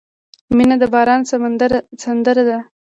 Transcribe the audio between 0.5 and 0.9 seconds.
•مینه د